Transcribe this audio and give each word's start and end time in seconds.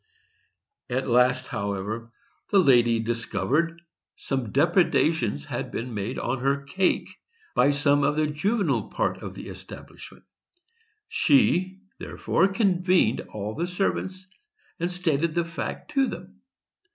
At 0.89 1.07
last, 1.07 1.45
however, 1.45 2.09
the 2.49 2.57
lady 2.57 2.99
discovered 2.99 3.73
that 3.75 3.81
some 4.17 4.51
depredations 4.51 5.45
had 5.45 5.71
been 5.71 5.93
made 5.93 6.17
on 6.17 6.39
her 6.39 6.63
cake 6.63 7.07
by 7.53 7.69
some 7.69 8.01
of 8.01 8.15
the 8.15 8.25
juvenile 8.25 8.89
part 8.89 9.21
of 9.21 9.35
the 9.35 9.47
establishment; 9.47 10.23
she, 11.07 11.81
therefore, 11.99 12.47
convened 12.47 13.21
all 13.31 13.53
the 13.53 13.67
servants 13.67 14.25
and 14.79 14.91
stated 14.91 15.35
the 15.35 15.45
fact 15.45 15.91
to 15.91 16.07
them. 16.07 16.41